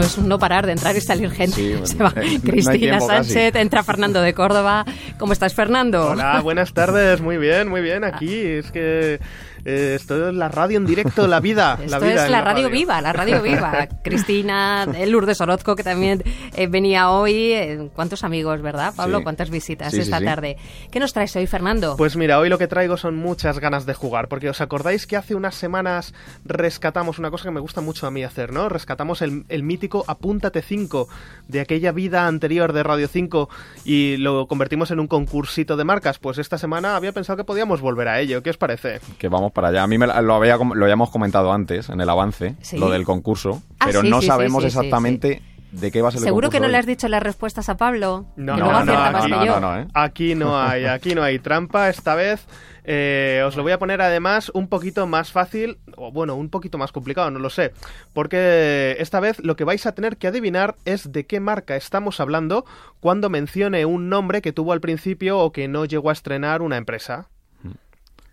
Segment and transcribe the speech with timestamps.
[0.00, 1.56] es un no parar de entrar y salir gente.
[1.56, 3.06] Sí, bueno, Se va eh, no Cristina casi.
[3.32, 4.84] Sánchez, entra Fernando de Córdoba.
[5.18, 6.10] ¿Cómo estás, Fernando?
[6.10, 9.20] Hola, buenas tardes, muy bien, muy bien, aquí es que
[9.64, 11.78] eh, esto es la radio en directo, la vida.
[11.84, 13.88] Esto la vida es en la radio viva, la radio viva.
[14.04, 16.22] Cristina, eh, Lourdes Orozco, que también
[16.54, 17.52] eh, venía hoy.
[17.52, 19.18] Eh, ¿Cuántos amigos, verdad, Pablo?
[19.18, 19.24] Sí.
[19.24, 20.24] ¿Cuántas visitas Sí, sí, esta sí.
[20.24, 20.56] tarde?
[20.90, 21.96] ¿Qué nos traes hoy, Fernando?
[21.96, 25.16] Pues mira, hoy lo que traigo son muchas ganas de jugar, porque os acordáis que
[25.16, 28.68] hace unas semanas rescatamos una cosa que me gusta mucho a mí hacer, ¿no?
[28.68, 31.08] Rescatamos el, el mítico Apúntate 5
[31.48, 33.48] de aquella vida anterior de Radio 5
[33.84, 36.18] y lo convertimos en un concursito de marcas.
[36.18, 38.42] Pues esta semana había pensado que podíamos volver a ello.
[38.42, 39.00] ¿Qué os parece?
[39.18, 39.82] Que vamos para allá.
[39.82, 42.76] A mí me lo, había, lo habíamos comentado antes, en el avance, Sí.
[42.76, 45.40] lo del concurso, Ah, pero sí, no sí, sabemos sí, sí, exactamente
[45.72, 47.76] de qué va a ser el Seguro que no le has dicho las respuestas a
[47.76, 48.26] Pablo.
[48.36, 49.86] No, no, no, no, no, no, ¿eh?
[49.94, 52.46] Aquí no hay, aquí no hay trampa esta vez.
[52.86, 56.76] Eh, os lo voy a poner además un poquito más fácil, o bueno, un poquito
[56.78, 57.72] más complicado, no lo sé.
[58.12, 62.20] Porque esta vez lo que vais a tener que adivinar es de qué marca estamos
[62.20, 62.64] hablando
[63.00, 66.76] cuando mencione un nombre que tuvo al principio o que no llegó a estrenar una
[66.76, 67.28] empresa.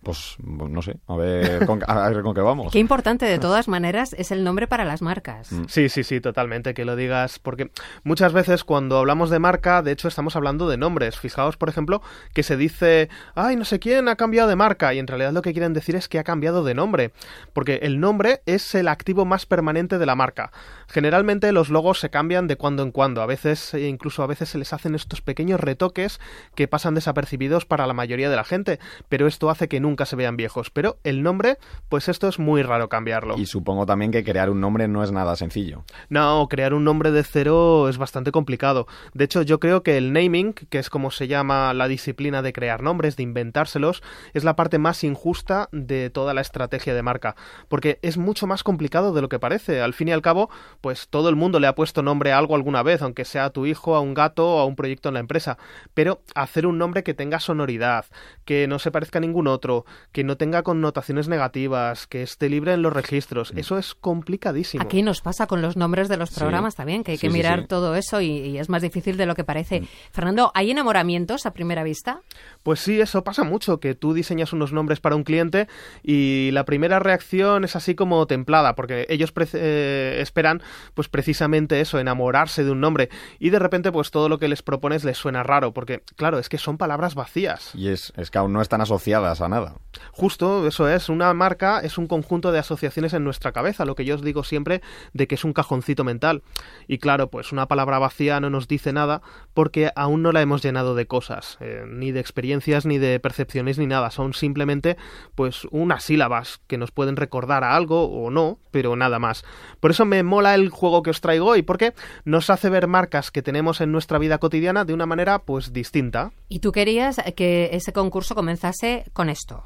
[0.04, 2.74] Pues no sé, a ver con, a ver con qué vamos.
[2.74, 5.52] Qué importante, de todas maneras, es el nombre para las marcas.
[5.52, 5.66] Mm.
[5.68, 7.70] Sí, sí, sí, totalmente, que lo digas, porque
[8.04, 11.20] muchas veces cuando hablamos de marca, de hecho estamos hablando de nombres.
[11.20, 12.02] Fijaos, por ejemplo,
[12.34, 15.44] que se dice, ay, no sé quién ha cambiado de marca, y en realidad lo
[15.44, 17.12] que quieren decir es que ha cambiado de nombre,
[17.54, 20.52] porque el nombre es el activo más permanente de la marca.
[20.88, 24.50] Generalmente los logos se cambian de cuando en cuando, a veces, e incluso a veces
[24.50, 26.20] se les hacen estos pequeños retoques
[26.56, 30.16] que pasan desapercibidos para la mayoría de la gente, pero esto hace que nunca se
[30.16, 30.70] vean viejos.
[30.70, 31.58] Pero el nombre,
[31.90, 33.38] pues esto es muy raro cambiarlo.
[33.38, 35.84] Y supongo también que crear un nombre no es nada sencillo.
[36.10, 38.88] No, crear un nombre de cero es bastante complicado.
[39.14, 42.54] De hecho, yo creo que el naming, que es como se llama la disciplina de
[42.54, 44.04] crear nombres, de inventárselos,
[44.34, 47.36] es la parte más injusta de toda la estrategia de marca.
[47.68, 49.82] Porque es mucho más complicado de lo que parece.
[49.82, 50.50] Al fin y al cabo,
[50.82, 53.50] pues todo el mundo le ha puesto nombre a algo alguna vez, aunque sea a
[53.50, 55.58] tu hijo, a un gato o a un proyecto en la empresa.
[55.94, 58.06] Pero hacer un nombre que tenga sonoridad,
[58.46, 59.81] que no se parezca a ningún otro,
[60.12, 64.84] que no tenga connotaciones negativas, que esté libre en los registros, eso es complicadísimo.
[64.84, 66.36] Aquí nos pasa con los nombres de los Sí.
[66.40, 67.68] programas también, que hay Sí, que mirar sí.
[67.68, 69.84] todo eso y, y es más difícil de lo que parece.
[70.12, 72.22] Fernando, ¿hay enamoramientos a primera vista?
[72.64, 75.68] Pues sí, eso pasa mucho, que tú diseñas unos nombres para un cliente
[76.04, 80.62] y la primera reacción es así como templada, porque ellos pre- eh, esperan
[80.94, 83.10] pues precisamente eso, enamorarse de un nombre
[83.40, 86.50] y de repente pues todo lo que les propones les suena raro, porque claro, es
[86.50, 87.74] que son palabras vacías.
[87.76, 89.71] Y es, es que aún no están asociadas a nada.
[90.12, 94.06] Justo, eso es, una marca es un conjunto de asociaciones en nuestra cabeza, lo que
[94.06, 94.82] yo os digo siempre
[95.14, 96.44] de que es un cajoncito mental.
[96.88, 99.22] Y claro, pues una palabra vacía no nos dice nada
[99.54, 103.78] porque aún no la hemos llenado de cosas, eh, ni de experiencias, ni de percepciones,
[103.78, 104.12] ni nada.
[104.12, 104.98] Son simplemente
[105.36, 109.44] pues unas sílabas que nos pueden recordar a algo o no, pero nada más.
[109.80, 111.94] Por eso me mola el juego que os traigo hoy, porque
[112.26, 116.32] nos hace ver marcas que tenemos en nuestra vida cotidiana de una manera pues distinta.
[116.50, 119.61] Y tú querías que ese concurso comenzase con esto.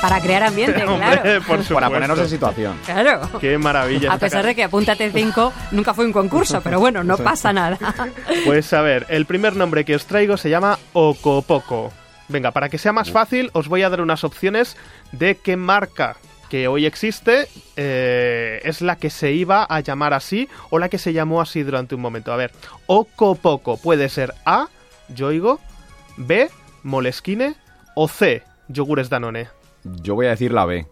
[0.00, 1.22] Para crear ambiente, Hombre, claro.
[1.42, 1.90] por Para supuesto.
[1.90, 2.78] ponernos en situación.
[2.86, 3.38] Claro.
[3.38, 4.10] Qué maravilla.
[4.12, 7.52] A esta pesar de que Apúntate 5 nunca fue un concurso, pero bueno, no pasa
[7.52, 7.78] nada.
[8.46, 11.92] Pues a ver, el primer nombre que os traigo se llama Ocopoco.
[12.28, 14.76] Venga, para que sea más fácil, os voy a dar unas opciones
[15.12, 16.16] de qué marca
[16.48, 17.46] que hoy existe
[17.76, 21.62] eh, es la que se iba a llamar así o la que se llamó así
[21.62, 22.32] durante un momento.
[22.32, 22.52] A ver,
[22.86, 24.68] Ocopoco puede ser A,
[25.08, 25.60] Yoigo,
[26.16, 26.48] B,
[26.82, 27.54] Moleskine
[27.94, 29.48] o C, Yogures Danone.
[29.84, 30.86] Yo voy a decir la B,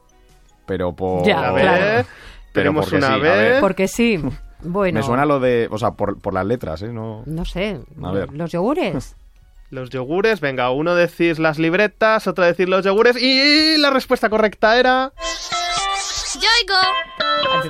[0.66, 1.24] pero por...
[1.26, 2.08] Ya, La B, claro.
[2.52, 3.28] tenemos porque una sí, a B.
[3.28, 3.60] ver.
[3.60, 4.20] Porque sí.
[4.60, 5.68] Bueno, Me suena lo de...
[5.70, 6.88] O sea, por, por las letras, ¿eh?
[6.88, 7.22] No...
[7.26, 8.32] no sé, A ver.
[8.32, 9.14] los yogures.
[9.70, 14.78] Los yogures, venga, uno decís las libretas, otro decís los yogures y la respuesta correcta
[14.80, 15.12] era...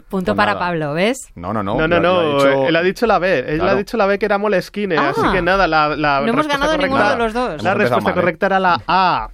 [0.08, 0.66] Punto Pues para nada.
[0.66, 1.30] Pablo, ¿ves?
[1.34, 1.76] No, no, no.
[1.76, 3.72] No, no, no, dicho- él ha dicho la B, él Claro.
[3.72, 5.10] ha dicho la B que era Moleskine, Ah.
[5.10, 7.62] así que nada, la, la No hemos respuesta ganado correcta- ninguno de los dos.
[7.62, 8.14] La Hemos respuesta mal, ¿eh?
[8.14, 9.28] correcta era la A.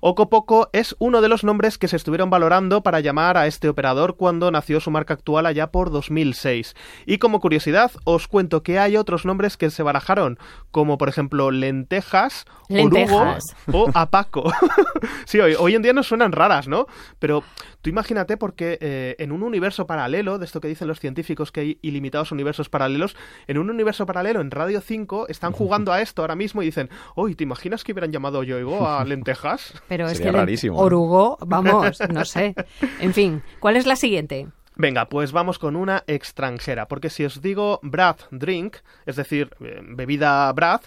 [0.00, 4.16] Ocopoco es uno de los nombres que se estuvieron valorando para llamar a este operador
[4.16, 6.74] cuando nació su marca actual allá por 2006.
[7.06, 10.38] Y como curiosidad, os cuento que hay otros nombres que se barajaron,
[10.70, 13.56] como por ejemplo Lentejas, Lentejas.
[13.66, 14.52] Orugo o Apaco.
[15.26, 16.86] sí, hoy, hoy en día nos suenan raras, ¿no?
[17.18, 17.42] Pero
[17.82, 21.60] tú imagínate porque eh, en un universo paralelo, de esto que dicen los científicos que
[21.60, 26.22] hay ilimitados universos paralelos, en un universo paralelo en Radio 5 están jugando a esto
[26.22, 29.59] ahora mismo y dicen, uy, ¿te imaginas que hubieran llamado Yoigo a Lentejas?
[29.88, 32.54] Pero es que el rarísimo, orugo, vamos, no sé.
[33.00, 34.48] En fin, ¿cuál es la siguiente?
[34.76, 39.80] Venga, pues vamos con una extranjera, porque si os digo Brath Drink, es decir, eh,
[39.82, 40.84] bebida Brath,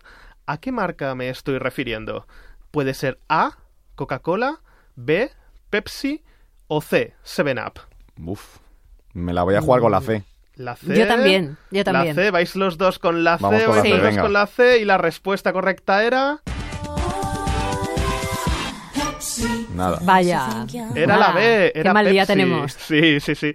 [0.47, 2.25] ¿a qué marca me estoy refiriendo?
[2.71, 3.57] Puede ser A,
[3.95, 4.61] Coca-Cola,
[4.95, 5.29] B,
[5.69, 6.23] Pepsi
[6.67, 7.81] o C, 7-Up.
[8.25, 8.57] Uf.
[9.13, 10.01] Me la voy a jugar con la.
[10.01, 10.23] C.
[10.55, 10.95] La C.
[10.95, 12.15] Yo también, yo también.
[12.15, 14.09] La C, vais los dos con la C, Vamos con la vais C, los dos
[14.09, 14.21] venga.
[14.23, 16.41] con la C y la respuesta correcta era...
[19.73, 19.99] Nada.
[20.03, 20.65] Vaya.
[20.95, 22.73] Era la B, qué era mal día tenemos.
[22.73, 23.53] Sí, sí, sí.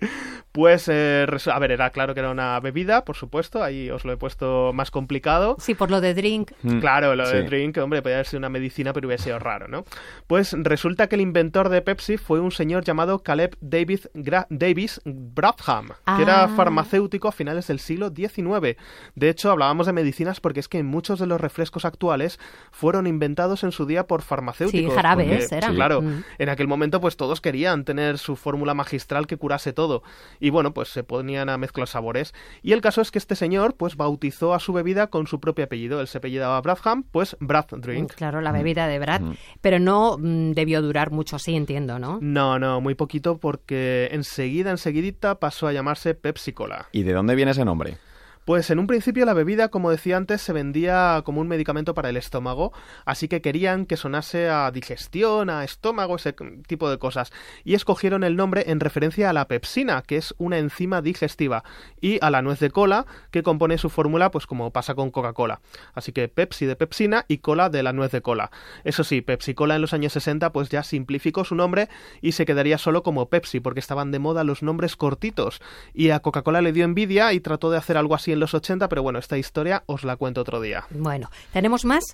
[0.53, 4.13] Pues, eh, a ver, era claro que era una bebida, por supuesto, ahí os lo
[4.13, 5.57] he puesto más complicado.
[5.61, 6.53] Sí, por lo de drink.
[6.63, 9.69] Mm, Claro, lo de drink, hombre, podría haber sido una medicina, pero hubiera sido raro,
[9.69, 9.85] ¿no?
[10.27, 15.01] Pues resulta que el inventor de Pepsi fue un señor llamado Caleb David Gra- Davis
[15.05, 16.49] Brabham, que era Ah.
[16.49, 18.77] farmacéutico a finales del siglo XIX.
[19.15, 22.41] De hecho, hablábamos de medicinas porque es que muchos de los refrescos actuales
[22.73, 24.91] fueron inventados en su día por farmacéuticos.
[24.93, 25.71] Sí, jarabes porque, eran.
[25.71, 26.25] sí, claro, Mm.
[26.39, 30.03] en aquel momento pues todos querían tener su fórmula magistral que curase todo.
[30.41, 32.35] Y bueno, pues se ponían a mezclar sabores.
[32.63, 35.65] Y el caso es que este señor pues bautizó a su bebida con su propio
[35.65, 36.01] apellido.
[36.01, 38.15] Él se apellidaba Bradham, pues Brad Drink.
[38.15, 39.21] Claro, la bebida de Brad.
[39.21, 39.35] Mm.
[39.61, 42.19] Pero no mm, debió durar mucho, así entiendo, ¿no?
[42.21, 46.89] No, no, muy poquito porque enseguida, enseguidita pasó a llamarse Pepsi Cola.
[46.93, 47.99] ¿Y de dónde viene ese nombre?
[48.49, 52.09] Pues en un principio la bebida, como decía antes, se vendía como un medicamento para
[52.09, 52.73] el estómago,
[53.05, 56.35] así que querían que sonase a digestión, a estómago, ese
[56.67, 57.31] tipo de cosas.
[57.63, 61.63] Y escogieron el nombre en referencia a la pepsina, que es una enzima digestiva,
[62.01, 65.61] y a la nuez de cola, que compone su fórmula, pues como pasa con Coca-Cola.
[65.93, 68.51] Así que Pepsi de pepsina y cola de la nuez de cola.
[68.83, 71.91] Eso sí, Pepsi Cola en los años 60 pues ya simplificó su nombre
[72.23, 75.61] y se quedaría solo como Pepsi, porque estaban de moda los nombres cortitos.
[75.93, 78.89] Y a Coca-Cola le dio envidia y trató de hacer algo así en los 80,
[78.89, 80.85] pero bueno, esta historia os la cuento otro día.
[80.91, 82.05] Bueno, ¿tenemos más?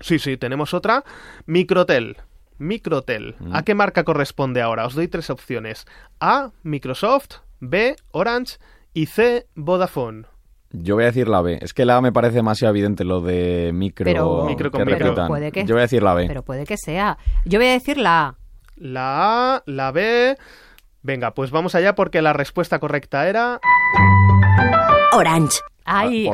[0.00, 1.04] Sí, sí, tenemos otra.
[1.46, 2.16] Microtel.
[2.58, 3.36] Microtel.
[3.52, 4.84] ¿A qué marca corresponde ahora?
[4.86, 5.86] Os doy tres opciones.
[6.20, 8.56] A, Microsoft, B, Orange
[8.94, 10.24] y C, Vodafone.
[10.70, 11.58] Yo voy a decir la B.
[11.62, 14.86] Es que la A me parece demasiado evidente lo de micro, Pero- Micro que con
[14.86, 15.04] micro.
[15.06, 15.28] repitan.
[15.28, 16.26] puede que- Yo voy a decir la B.
[16.26, 17.16] Pero puede que sea.
[17.44, 18.34] Yo voy a decir la A.
[18.76, 20.36] La A, la B.
[21.02, 23.60] Venga, pues vamos allá porque la respuesta correcta era.
[25.12, 25.60] Orange.
[25.90, 26.30] Ay.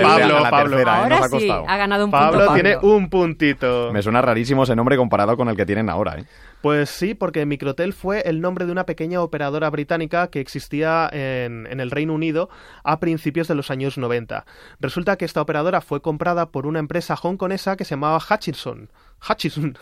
[0.00, 0.76] Pablo, Pablo.
[0.76, 1.02] tercera, ¿eh?
[1.02, 2.62] Ahora sí, ha ganado un punto Pablo, Pablo.
[2.62, 3.92] tiene un puntito.
[3.92, 6.24] Me suena rarísimo ese nombre comparado con el que tienen ahora, ¿eh?
[6.62, 11.68] Pues sí, porque Microtel fue el nombre de una pequeña operadora británica que existía en,
[11.70, 12.48] en el Reino Unido
[12.82, 14.44] a principios de los años 90.
[14.80, 18.88] Resulta que esta operadora fue comprada por una empresa hongkonesa que se llamaba Hutchinson.
[19.28, 19.76] Hutchison.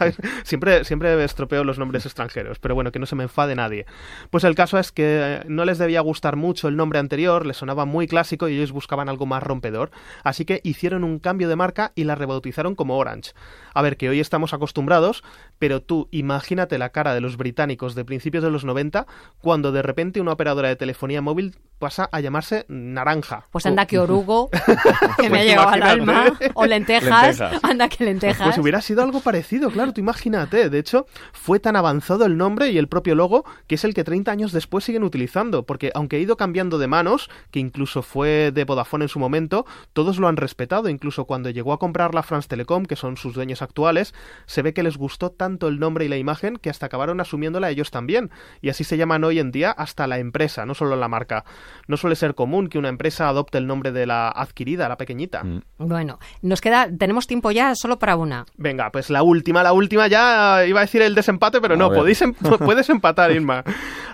[0.44, 3.86] siempre, siempre estropeo los nombres extranjeros, pero bueno, que no se me enfade nadie.
[4.30, 7.56] Pues el caso es que eh, no les debía gustar mucho el nombre anterior, les
[7.58, 9.90] sonaba muy clásico y ellos buscaban algo más rompedor.
[10.24, 13.32] Así que hicieron un cambio de marca y la rebautizaron como Orange.
[13.74, 15.22] A ver, que hoy estamos acostumbrados,
[15.58, 19.06] pero tú imagínate la cara de los británicos de principios de los 90
[19.40, 23.46] cuando de repente una operadora de telefonía móvil pasa a llamarse Naranja.
[23.50, 24.50] Pues anda que orugo,
[25.18, 26.24] que me ha Pues llegado al alma.
[26.54, 27.64] O lentejas, Lentejas.
[27.64, 28.46] anda que lentejas.
[28.46, 30.68] Pues hubiera sido algo parecido, claro, tú imagínate.
[30.70, 34.04] De hecho, fue tan avanzado el nombre y el propio logo que es el que
[34.04, 35.64] 30 años después siguen utilizando.
[35.64, 39.66] Porque aunque ha ido cambiando de manos, que incluso fue de Vodafone en su momento,
[39.92, 40.88] todos lo han respetado.
[40.88, 44.14] Incluso cuando llegó a comprar la France Telecom, que son sus dueños actuales,
[44.46, 47.70] se ve que les gustó tanto el nombre y la imagen que hasta acabaron asumiéndola
[47.70, 48.30] ellos también.
[48.60, 51.44] Y así se llaman hoy en día hasta la empresa, no solo la marca.
[51.88, 55.44] No suele ser común que una empresa adopte el nombre de la adquirida, la pequeñita.
[55.44, 55.62] Mm.
[55.78, 58.46] Bueno, nos queda, tenemos tiempo ya solo para una.
[58.56, 61.90] Venga, pues la última, la última ya iba a decir el desempate, pero A no,
[61.90, 61.98] ver.
[61.98, 63.64] podéis em- puedes empatar, Irma.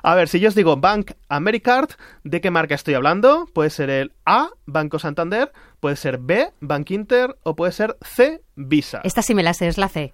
[0.02, 1.90] A ver, si yo os digo Bank Americard,
[2.25, 3.46] ¿de qué marca estoy hablando?
[3.52, 8.42] Puede ser el A, Banco Santander, puede ser B, Bank Inter o puede ser C,
[8.54, 9.00] Visa.
[9.04, 10.12] Esta sí me la sé, es la C.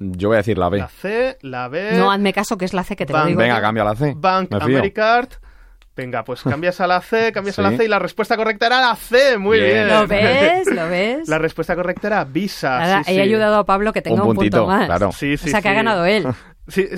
[0.00, 0.78] Yo voy a decir la B.
[0.78, 3.28] La C, la B, No, hazme caso que es la C que te lo Van-
[3.28, 3.38] digo.
[3.38, 4.12] Venga, cambia la C.
[4.16, 4.52] Bank.
[4.52, 5.28] Americard.
[5.96, 7.76] Venga, pues cambias a la C, cambias a la Sí.
[7.78, 9.38] C y la respuesta correcta era la C.
[9.38, 9.86] Muy bien.
[9.86, 9.88] Bien.
[9.88, 10.66] ¿Lo ves?
[10.66, 11.28] ¿Lo ves?
[11.28, 12.78] La respuesta correcta era Visa.
[12.80, 13.20] Nada, sí, he sí.
[13.20, 14.86] ayudado a Pablo que tenga un, puntito, punto más.
[14.86, 15.12] claro.
[15.12, 15.76] Sí, sí, o sea, que ha sí.
[15.76, 16.26] ganado él.
[16.68, 16.88] Sí.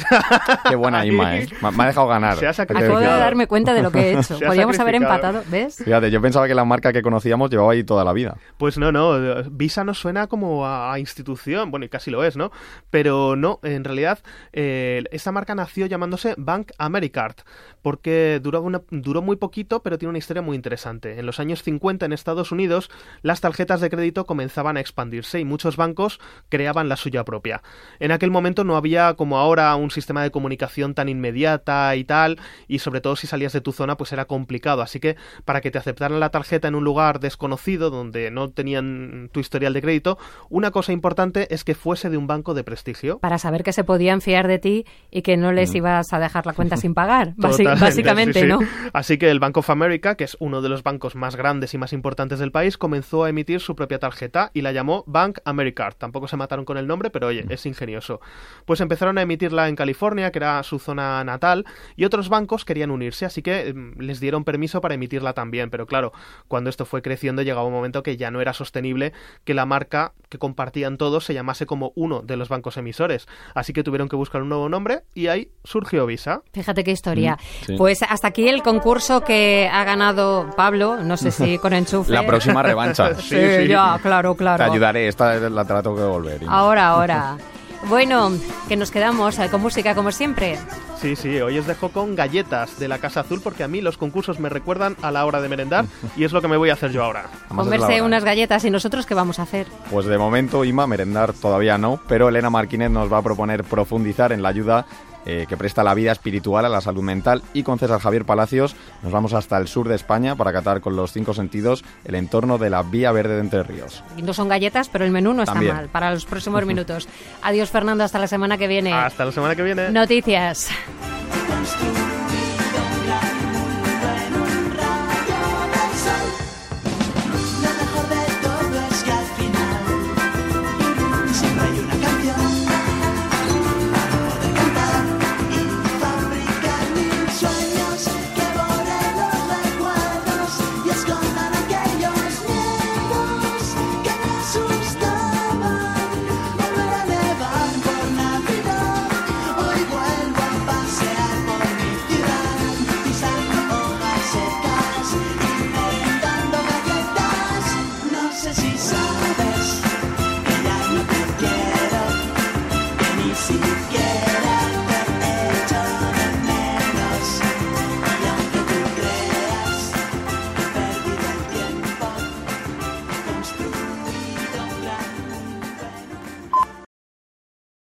[0.68, 1.04] Qué buena.
[1.06, 1.48] Inma, ¿eh?
[1.60, 2.36] Me ha dejado ganar.
[2.36, 2.98] Se ha ¿Qué te sacrificado.
[2.98, 4.38] Acabo de darme cuenta de lo que he hecho.
[4.46, 5.82] Podríamos haber empatado, ¿ves?
[5.84, 8.36] Fíjate, yo pensaba que la marca que conocíamos llevaba ahí toda la vida.
[8.58, 12.36] Pues no, no, Visa no suena como a, a institución, bueno, y casi lo es,
[12.36, 12.50] ¿no?
[12.90, 14.20] Pero no, en realidad,
[14.52, 17.34] eh, esta marca nació llamándose Bank Americard,
[17.82, 21.18] porque duró, una- duró muy poquito, pero tiene una historia muy interesante.
[21.18, 22.90] En los años 50 en Estados Unidos,
[23.22, 27.62] las tarjetas de crédito comenzaban a expandirse y muchos bancos creaban la suya propia.
[27.98, 32.38] En aquel momento no había, como ahora, un sistema de comunicación tan inmediata y tal,
[32.68, 34.82] y sobre todo si salías de tu zona, pues era complicado.
[34.82, 39.30] Así que para que te aceptaran la tarjeta en un lugar desconocido, donde no tenían
[39.32, 43.18] tu historial de crédito, una cosa importante es que fuese de un banco de prestigio.
[43.18, 46.46] Para saber que se podían fiar de ti y que no les ibas a dejar
[46.46, 47.34] la cuenta sin pagar.
[47.40, 48.88] Totalmente, básicamente, sí, sí.
[48.92, 51.78] Así que el Bank of America, que es uno de los bancos más grandes y
[51.78, 55.94] más importantes del país, comenzó a emitir su propia tarjeta y la llamó Bank Americard.
[55.94, 58.20] Tampoco se mataron con el nombre, pero oye, es ingenioso.
[58.64, 61.64] Pues empezaron a emitir emitirla en California, que era su zona natal,
[61.96, 65.70] y otros bancos querían unirse, así que mm, les dieron permiso para emitirla también.
[65.70, 66.12] Pero claro,
[66.48, 69.12] cuando esto fue creciendo llegaba un momento que ya no era sostenible
[69.44, 73.28] que la marca que compartían todos se llamase como uno de los bancos emisores.
[73.54, 76.42] Así que tuvieron que buscar un nuevo nombre y ahí surgió Visa.
[76.52, 77.34] Fíjate qué historia.
[77.34, 77.74] Mm, sí.
[77.76, 82.12] Pues hasta aquí el concurso que ha ganado Pablo, no sé si con enchufe.
[82.12, 83.14] La próxima revancha.
[83.14, 83.68] Sí, Sí, sí.
[83.68, 84.64] ya, claro, claro.
[84.64, 86.42] Te ayudaré, esta la tengo que devolver.
[86.42, 86.52] Inma.
[86.52, 87.36] Ahora, ahora.
[87.88, 88.32] Bueno,
[88.68, 90.58] que nos quedamos eh, con música como siempre.
[91.00, 93.98] Sí, sí, hoy os dejo con galletas de la Casa Azul porque a mí los
[93.98, 95.84] concursos me recuerdan a la hora de merendar
[96.16, 97.26] y es lo que me voy a hacer yo ahora.
[97.48, 99.66] Comerse unas galletas y nosotros qué vamos a hacer.
[99.90, 104.32] Pues de momento, Ima, merendar todavía no, pero Elena Martínez nos va a proponer profundizar
[104.32, 104.86] en la ayuda
[105.26, 108.76] eh, que presta la vida espiritual a la salud mental y con César Javier Palacios
[109.02, 112.58] nos vamos hasta el sur de España para catar con los cinco sentidos el entorno
[112.58, 114.02] de la Vía Verde de Entre Ríos.
[114.22, 115.74] No son galletas, pero el menú no está También.
[115.74, 117.08] mal para los próximos minutos.
[117.42, 118.92] Adiós, Fernando, hasta la semana que viene.
[118.92, 119.90] Hasta la semana que viene.
[119.90, 120.68] Noticias.